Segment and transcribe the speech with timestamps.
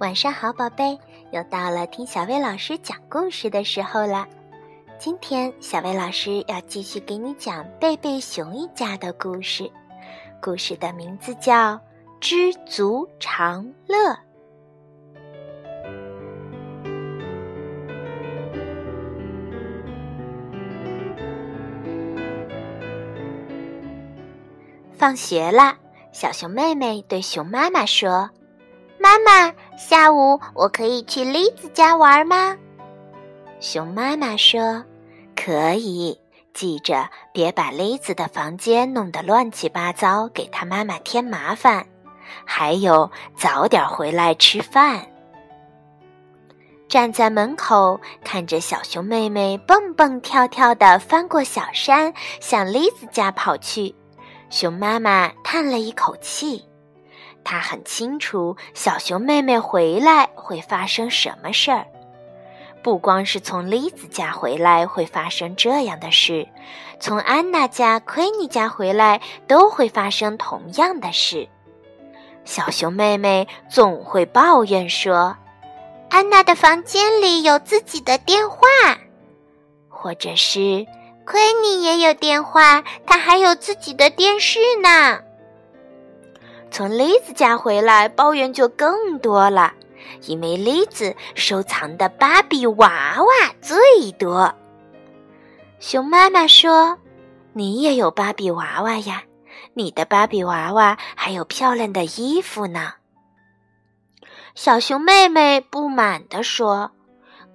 [0.00, 0.98] 晚上好，宝贝，
[1.30, 4.26] 又到了听小薇老师讲故事的时候了。
[4.98, 9.70] 今天小薇老师要继续给你讲贝贝熊一家的故事，
[10.40, 11.74] 故事的名字叫
[12.18, 13.96] 《知足常乐》。
[24.96, 25.76] 放学了，
[26.10, 28.30] 小熊妹妹对熊妈妈说。
[29.02, 32.54] 妈妈，下午我可以去栗子家玩吗？
[33.58, 34.84] 熊妈妈说
[35.34, 36.20] ：“可以，
[36.52, 41.86] 记着别把栗子的房间弄得乱七八糟，给他妈妈添麻烦。
[42.44, 45.06] 还有，早点回来吃饭。”
[46.86, 53.94] 站在门口看着小熊妹妹蹦蹦跳跳的翻过小山，向栗子家跑去，
[54.50, 56.66] 熊妈妈叹了一口气。
[57.44, 61.86] 他很清楚，小熊妹妹回来会发生什么事儿。
[62.82, 66.48] 不光是从栗子家回来会发生这样的事，
[66.98, 71.48] 从安娜家、奎尼家回来都会发生同样的事。
[72.44, 75.36] 小熊妹妹总会抱怨说
[76.08, 78.66] ：“安娜的房间里有自己的电话，
[79.88, 80.86] 或者是
[81.26, 85.20] 奎尼也有电话，他还有自己的电视呢。”
[86.70, 89.74] 从栗子家回来，抱怨就更多了，
[90.26, 93.76] 因为栗子收藏的芭比娃娃最
[94.18, 94.54] 多。
[95.78, 96.96] 熊妈妈说
[97.52, 99.22] ：“你也有芭比娃娃呀，
[99.74, 102.94] 你的芭比娃娃还有漂亮的衣服呢。”
[104.54, 106.92] 小熊妹妹不满地说。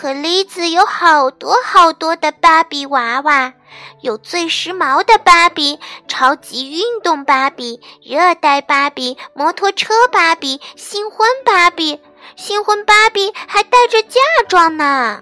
[0.00, 3.52] 可栗子有好多好多的芭比娃娃，
[4.00, 12.00] 有最时髦的芭比、超级运动芭比、热带芭比、摩托车芭比、新婚芭比，
[12.36, 15.20] 新婚芭比还带着嫁妆呢。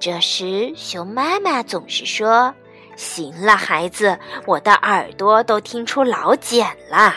[0.00, 2.52] 这时，熊妈妈总是说
[2.98, 7.14] ：“行了，孩子，我的耳朵都听出老茧了。”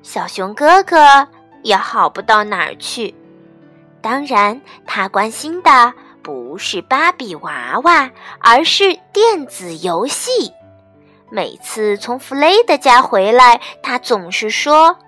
[0.00, 1.26] 小熊哥哥
[1.64, 3.12] 也好不到哪儿去。
[4.06, 8.08] 当然，他关心的不是芭比娃娃，
[8.38, 10.52] 而是电子游戏。
[11.28, 14.98] 每次从弗雷德家回来，他总是说：“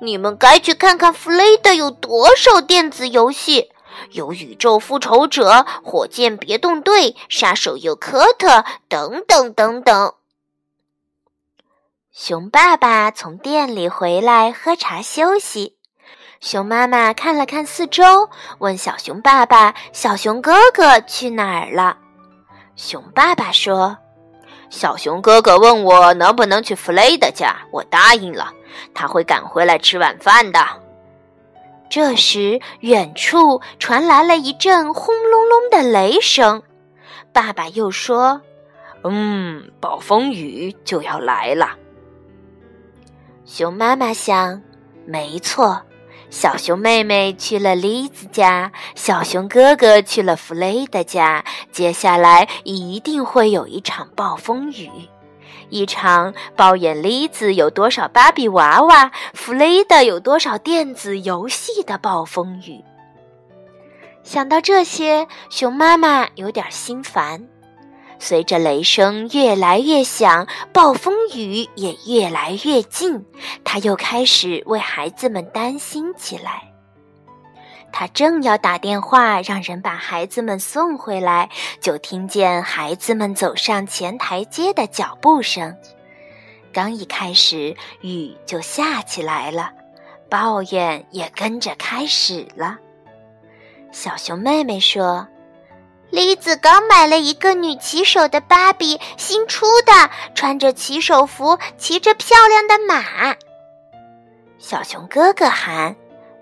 [0.00, 3.72] 你们该去看看弗雷德有多少电子游戏，
[4.12, 10.14] 有宇宙复仇者、火箭别动队、杀手尤科特等等等等。”
[12.14, 15.75] 熊爸爸从店里回来，喝茶休息。
[16.40, 21.96] 熊妈妈看了看四周，问小熊爸爸：“小熊哥哥去哪儿了？”
[22.76, 23.96] 熊爸爸说
[24.68, 28.52] ：“小熊哥哥问我能不能去弗雷德家，我答应了，
[28.94, 30.60] 他会赶回来吃晚饭的。”
[31.88, 36.62] 这时，远处传来了一阵轰隆隆的雷声。
[37.32, 38.42] 爸爸又说
[39.04, 41.70] ：“嗯，暴风雨就要来了。”
[43.46, 44.60] 熊妈妈想
[45.06, 45.80] ：“没错。”
[46.28, 51.44] 小熊妹妹去了栗子家，小熊哥哥去了弗雷德家。
[51.72, 54.90] 接下来一定会有一场暴风雨，
[55.70, 62.84] 一场抱怨栗子有多少芭比娃娃，弗雷德有多少电子游戏的暴风雨。
[64.22, 67.46] 想到这些，熊妈妈有点心烦。
[68.18, 73.24] 随着雷声越来越响，暴风雨也越来越近，
[73.62, 76.62] 他又开始为孩子们担心起来。
[77.92, 81.50] 他正要打电话让人把孩子们送回来，
[81.80, 85.76] 就听见孩子们走上前台阶的脚步声。
[86.72, 89.70] 刚一开始，雨就下起来了，
[90.28, 92.78] 抱怨也跟着开始了。
[93.92, 95.26] 小熊妹妹说。
[96.10, 103.36] 栗子刚买了一个女骑手的芭比，新出的，穿着骑手服，骑着漂亮的马。
[104.58, 105.94] 小熊哥哥喊：“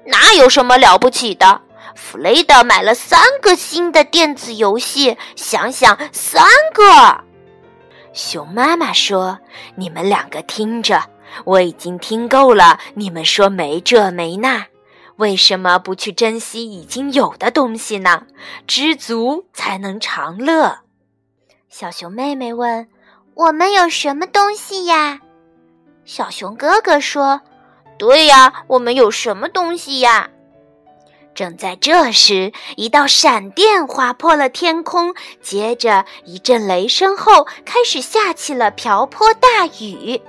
[0.07, 1.61] 那有什么了不起的？
[1.95, 7.23] 弗雷德买了三个新的电子游戏，想想，三个。”
[8.13, 9.39] 熊妈妈说
[9.77, 11.03] ：“你们两个听着，
[11.45, 14.67] 我已经听够了，你们说没这没那。”
[15.17, 18.27] 为什么不去珍惜已经有的东西呢？
[18.67, 20.79] 知足才能常乐。
[21.69, 22.89] 小熊妹妹问
[23.35, 25.21] ：“我们有什么东西呀？”
[26.05, 27.41] 小熊哥哥说
[27.97, 30.31] ：“对呀，我们有什么东西呀？”
[31.35, 40.21] 正在这时，一道闪电划破了天空，接着一阵雷声后，开始下起了瓢泼大雨。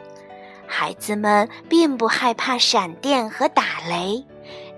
[0.66, 4.26] 孩子们并不害怕闪电和打雷，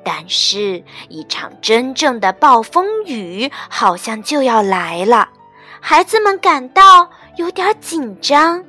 [0.10, 5.28] 但是，一场真正的暴风雨好像就要来了，
[5.82, 8.64] 孩子们感到有点紧张。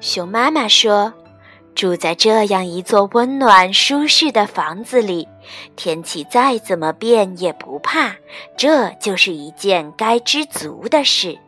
[0.00, 1.14] 熊妈妈说
[1.76, 5.28] ：“住在这样一座温暖舒适的房子里，
[5.76, 8.16] 天气再怎么变也不怕，
[8.56, 11.38] 这就是一件该知足的事。”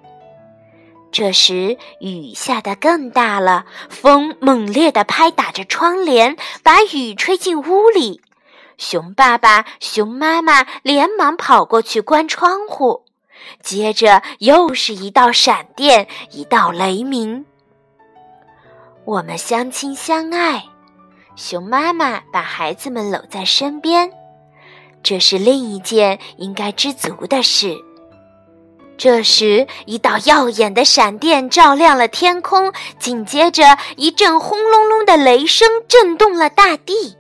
[1.12, 8.22] 这时，雨下得更大了，风猛烈地拍打着窗帘，把雨吹进屋里。
[8.78, 13.04] 熊爸爸、熊妈妈连忙跑过去关窗户，
[13.62, 17.44] 接着又是一道闪电，一道雷鸣。
[19.04, 20.64] 我们相亲相爱，
[21.36, 24.10] 熊妈妈把孩子们搂在身边，
[25.02, 27.76] 这是另一件应该知足的事。
[29.02, 37.16] 这时，一道耀眼的闪电照亮了天空，紧接着一阵轰隆隆的雷声震动了大地。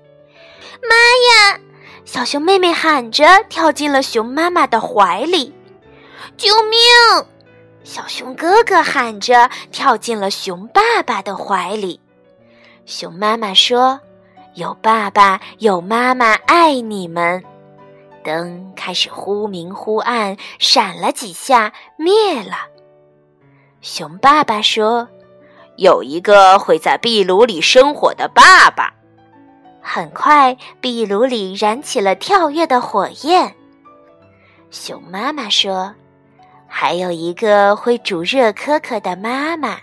[0.88, 0.94] 妈
[1.50, 1.58] 呀！
[2.04, 5.52] 小熊妹妹喊着，跳进了熊妈妈的怀里。
[6.36, 6.78] 救命！
[7.82, 11.98] 小熊哥哥喊着，跳进了熊爸爸的怀里。
[12.86, 13.98] 熊妈妈说
[14.54, 17.42] ：“有爸爸，有妈妈，爱你们。”
[18.24, 22.56] 灯开始忽明忽暗，闪了几下，灭了。
[23.80, 25.08] 熊爸爸说
[25.76, 28.92] ：“有一个会在壁炉里生火的爸爸。”
[29.82, 33.54] 很快，壁炉里燃起了跳跃的火焰。
[34.70, 35.94] 熊妈妈说
[36.68, 39.78] ：“还有一个会煮热可可的妈妈。”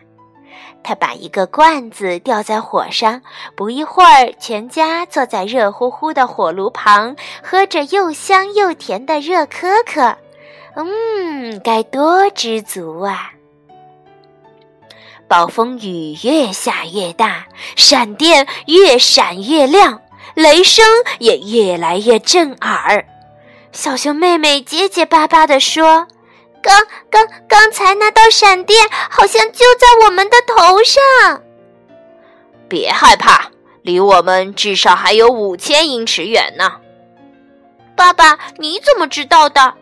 [0.83, 3.21] 他把一个罐子吊在火上，
[3.55, 10.17] 不一会儿，全家坐在热乎乎的火炉旁，喝着又香又甜的热可可。
[10.75, 13.31] 嗯，该多知足啊！
[15.27, 17.45] 暴风雨越下越大，
[17.75, 20.01] 闪电越闪越亮，
[20.33, 20.85] 雷声
[21.19, 23.05] 也越来越震耳。
[23.71, 26.07] 小熊妹妹结结巴巴地说。
[26.61, 31.43] 刚刚刚才那道闪电好像就在我们的头上。
[32.67, 33.51] 别害怕，
[33.81, 36.81] 离我们至少还有五千英尺远呢。
[37.95, 39.73] 爸爸，你怎么知道的？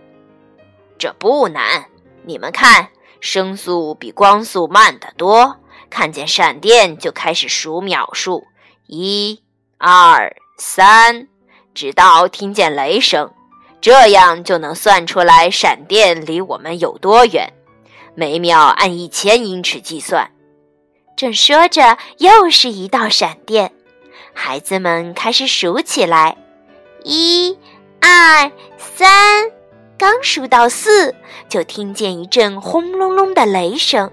[0.97, 1.85] 这不难，
[2.23, 2.89] 你们看，
[3.19, 5.57] 声速比光速慢得多。
[5.89, 8.47] 看见闪电就开始数秒数，
[8.87, 9.41] 一、
[9.77, 11.27] 二、三，
[11.73, 13.31] 直到听见雷声。
[13.87, 17.53] 这样就能算出来闪电离我们有多远，
[18.15, 20.29] 每秒按一千英尺计算。
[21.15, 23.71] 正说着，又是一道闪电，
[24.33, 26.35] 孩子们开始数起来：
[27.05, 27.57] 一、
[28.01, 29.49] 二、三。
[29.97, 31.15] 刚数到四，
[31.47, 34.11] 就听见一阵轰隆隆的雷声。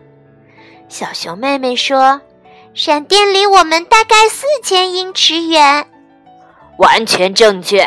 [0.88, 2.20] 小熊妹妹说
[2.74, 5.88] ：“闪电离我们大概四千英尺远。”
[6.78, 7.84] 完全正确。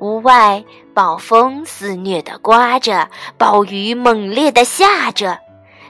[0.00, 0.64] 屋外
[0.94, 5.38] 暴风肆虐地刮着，暴雨猛烈地下着，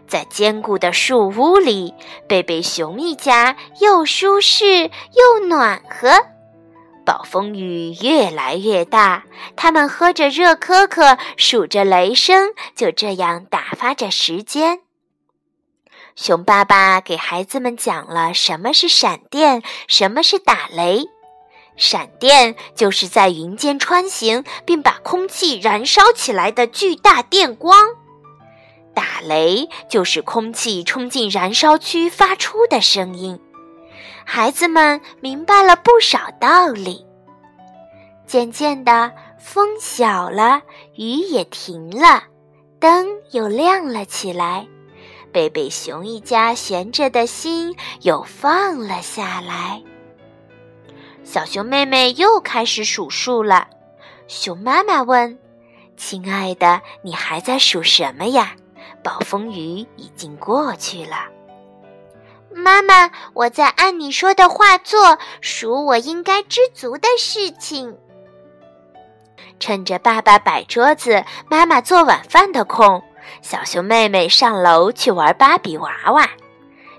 [0.09, 1.95] 在坚固的树屋里，
[2.29, 6.11] 贝贝熊一家又舒适又暖和。
[7.07, 9.23] 暴风雨越来越大，
[9.55, 14.81] 他们喝着热可可，数着雷声，就这样打发着时间。
[16.17, 21.07] 熊爸爸给孩子们讲了什么是闪电，什么是打雷。
[21.81, 27.75] 闪电就是在云间穿行，并把空气燃烧起来的巨大电光；
[28.95, 33.41] 打雷就是空气冲进燃烧区发出的声音。
[34.27, 37.07] 孩子们明白了不少道理。
[38.27, 40.61] 渐渐的，风小了，
[40.97, 42.25] 雨也停了，
[42.79, 44.69] 灯又亮了起来。
[45.33, 49.83] 贝贝熊一家悬着的心又放了下来。
[51.33, 53.69] 小熊妹妹又开始数数了。
[54.27, 55.39] 熊妈妈问
[55.97, 58.57] ：“亲爱的，你还在数什么呀？
[59.01, 61.29] 暴风雨已经过去了。”
[62.53, 67.97] 妈妈，我在按你说的话做，数我应该知足的事情。
[69.61, 73.01] 趁着爸爸摆桌子、妈妈做晚饭的空，
[73.41, 76.29] 小熊妹妹上楼去玩芭比娃娃。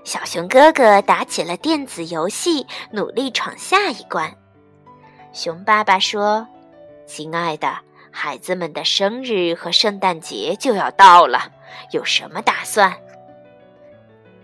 [0.04, 4.32] 小熊哥哥打起了电子游戏，努力闯下一关。
[5.32, 6.46] 熊爸爸说
[7.06, 7.78] ：“亲爱的，
[8.10, 11.52] 孩子们的生日和圣诞节就要到了，
[11.92, 12.92] 有什么打算？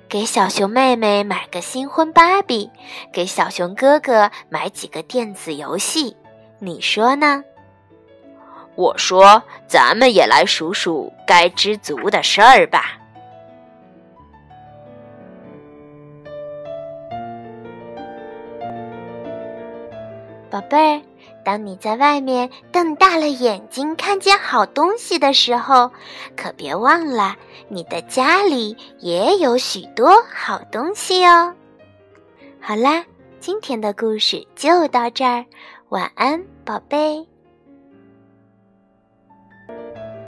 [0.09, 2.71] 给小熊妹妹买个新婚芭比，
[3.13, 6.17] 给小熊哥哥买几个电子游戏，
[6.61, 7.43] 你说呢？”
[8.77, 12.97] 我说：“咱们也来数数该知足的事儿吧。”
[20.51, 21.03] 宝贝儿，
[21.45, 25.91] 当你在外面瞪大了眼睛看见好东西的时候，
[26.37, 27.37] 可别忘了
[27.69, 31.55] 你的家里也有许多好东西哦。
[32.61, 33.05] 好啦，
[33.41, 35.45] 今天的故事就到这儿，
[35.91, 37.27] 晚安，宝贝。